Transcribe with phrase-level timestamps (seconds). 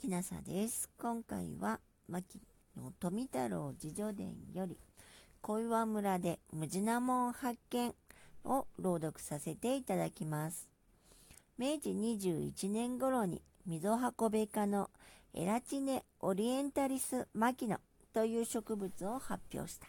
[0.00, 0.88] きなさです。
[0.98, 2.40] 今回は、牧
[2.74, 4.78] 野富太郎自叙伝より、
[5.42, 7.94] 小岩村で無事な門発見
[8.44, 10.70] を朗読させていただきます。
[11.58, 14.88] 明治21年頃に、溝運べ家の
[15.34, 17.78] エラチネオリエンタリスマキノ
[18.14, 19.86] という植物を発表した。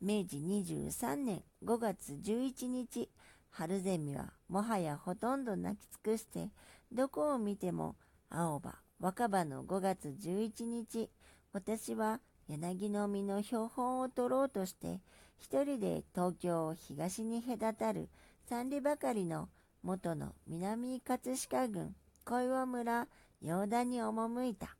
[0.00, 3.10] 明治23年5月11日、
[3.50, 6.50] 春ゼミはもはやほとんど泣き尽くして、
[6.92, 7.96] どこを見ても
[8.30, 11.08] 青葉、若葉の5月11日、
[11.52, 15.00] 私は柳の実の標本を取ろうとして、
[15.38, 18.08] 一人で東京を東に隔たる
[18.48, 19.48] 三里ばかりの
[19.82, 23.06] 元の南葛飾郡小岩村
[23.40, 24.76] 陽田に赴いた。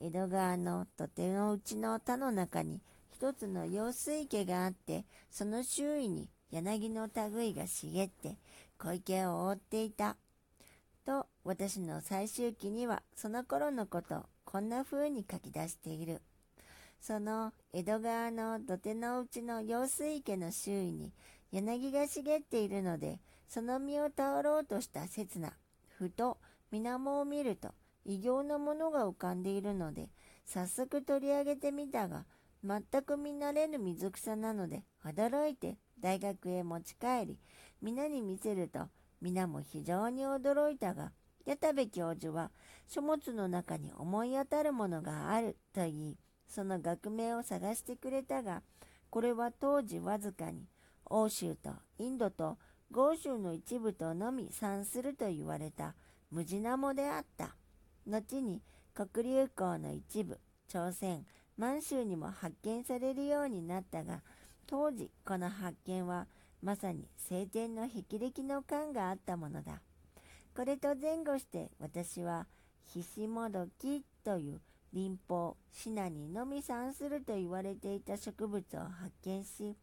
[0.00, 2.80] 江戸川の土手のうちの田の中に
[3.10, 8.38] 一つの用水池があって、その周囲に柳の類が茂って
[8.78, 10.16] 小池を覆っていた。
[11.04, 16.22] と、私の最終記にはその頃のことこんな風に書き出している。
[17.00, 21.12] その江戸川の土手のうちの用水池の周囲に
[21.50, 25.52] 柳が茂っているので、その実を通ろうとした刹那、
[25.98, 26.38] ふと
[26.70, 27.70] 水面を見ると
[28.04, 30.10] 異形のものが浮かんでいるので、
[30.44, 32.24] 早速取り上げてみたが、
[32.64, 37.38] 全く見慣れぬ水草なので、驚いて大学へ持ち帰り、
[37.80, 38.88] 皆に見せると、
[39.20, 41.12] 皆も非常に驚いたが、
[41.44, 42.50] 矢田部教授は
[42.86, 48.62] 書物の中に思い当たるものがあると言い、その学名を探してくれたが、
[49.10, 50.68] これは当時わずかに
[51.06, 52.58] 欧州とインドと
[52.90, 55.94] 豪州の一部とのみ産すると言われた
[56.30, 57.56] 無地ナモであった。
[58.06, 58.62] 後に
[58.94, 61.24] 黒竜江の一部、朝鮮、
[61.56, 64.22] 満州にも発見されるようになったが、
[64.66, 66.26] 当時この発見は
[66.62, 69.82] まさに晴天の霹靂の感があったものだ。
[70.54, 72.46] これと前後して私は、
[72.84, 74.60] ひしもどきという
[74.92, 79.74] 林法、シナにのみ産すると言われていた植物を発見し、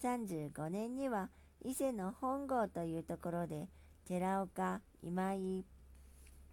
[0.00, 1.28] 35年には
[1.64, 3.66] 伊勢の本郷というところで、
[4.06, 5.64] 寺岡、今井、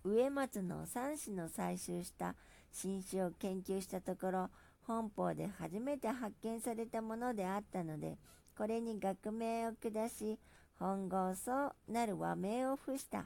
[0.04, 2.36] 植松の三種の採集した
[2.72, 4.50] 新種を研究したところ、
[4.88, 8.18] 本邦で初めて発見されたものであったので、
[8.58, 10.40] これに学名を下し、
[10.80, 13.26] 本郷草なる和名を付した。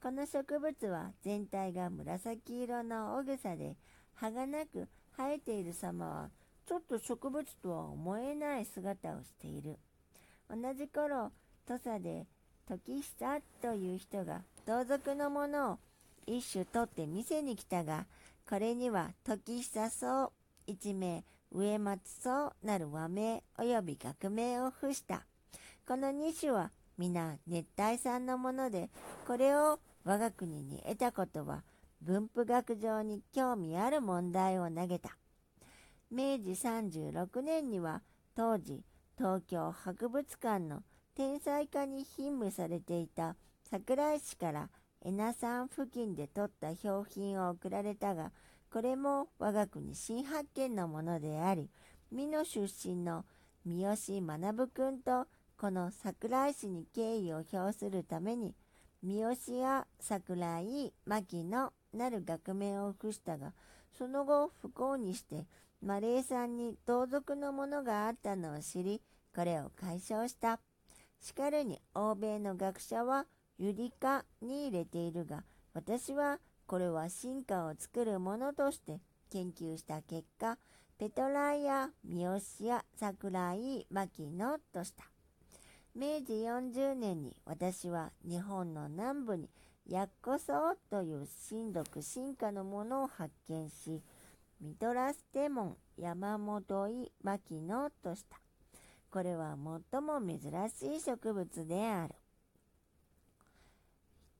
[0.00, 3.76] この植物は全体が紫色の大草で、
[4.14, 4.86] 葉がなく
[5.16, 6.30] 生えている様は、
[6.66, 9.76] ちょっと植物とは思えない姿をしている。
[10.48, 11.32] 同じ頃、
[11.66, 12.26] 土佐で
[12.68, 15.78] 時久という人が同族のものを
[16.26, 18.06] 一種取って店に来たが、
[18.48, 20.30] これには時久草
[20.66, 25.26] 一名植松草なる和名及び学名を付した。
[25.86, 28.90] この2種は皆熱帯産のもので、
[29.26, 31.62] これを我が国に得たことは
[32.02, 35.16] 分布学上に興味ある問題を投げた。
[36.10, 38.02] 明治36年には
[38.34, 38.82] 当時
[39.16, 40.82] 東京博物館の
[41.14, 43.36] 天才科に勤務されていた
[43.68, 44.70] 桜井市から
[45.04, 48.32] 恵那山付近で取った標品を送られたが、
[48.72, 51.68] これも我が国新発見のものであり、
[52.10, 53.24] 美濃出身の
[53.64, 55.26] 三好学君と
[55.58, 58.54] この桜井市に敬意を表するために、
[59.02, 63.52] 三好や桜井牧野なる学名を付したが、
[63.98, 65.46] その後不幸にして、
[65.82, 69.02] マレーさんに同族のものがあったのを知り、
[69.34, 70.60] これを解消した。
[71.20, 73.26] しかるに欧米の学者は
[73.58, 75.42] ユリカに入れているが、
[75.74, 76.38] 私は
[76.68, 79.00] これは進化を作るものとして
[79.32, 80.56] 研究した結果、
[80.98, 85.17] ペトラや三好や桜井牧野とした。
[85.98, 89.50] 明治40年に私は日本の南部に
[89.88, 94.00] ヤッコソウという新毒進化のものを発見し、
[94.60, 98.38] ミトラステモン山本井牧野とした。
[99.10, 99.56] これは
[99.92, 100.38] 最も珍
[100.68, 102.14] しい植物である。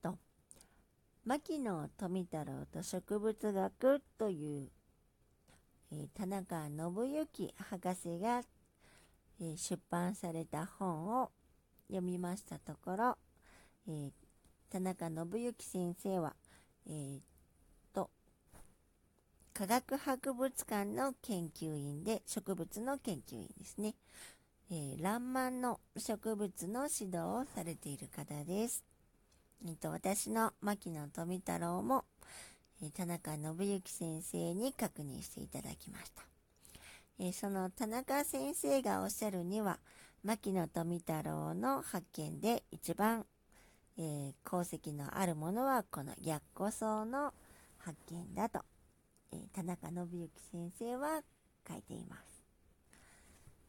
[0.01, 0.17] と
[1.25, 4.69] 牧野富太郎と植物学という、
[5.91, 8.43] えー、田中信之博士が、
[9.41, 11.33] えー、出版された本を
[11.89, 13.19] 読みましたところ、
[13.89, 14.11] えー、
[14.71, 16.35] 田中信之先生は、
[16.89, 17.21] え
[17.93, 18.11] と
[19.55, 23.95] 科学博物館の研究員で植物の研究員ですね。
[24.71, 28.85] えー、ランマンの植物の指導をされている方です。
[29.67, 32.05] えっと、私の牧野富太郎も、
[32.83, 36.38] え田中信之先生に確認していただきました。
[37.21, 39.81] えその田中先生がおっしゃるには、
[40.25, 43.27] 牧野富太郎の発見で一番、
[43.99, 47.33] えー、功績のあるものはこの逆光草の
[47.79, 48.61] 発見だと、
[49.33, 51.23] えー、田中信之先生は
[51.69, 52.45] 書いています。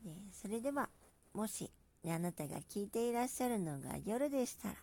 [0.03, 0.89] でそれでは、
[1.33, 1.71] もし、
[2.07, 4.75] あなたが聞いていらっしゃるのが夜でしたら、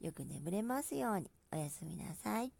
[0.00, 2.52] よく眠れますようにおやすみなさい。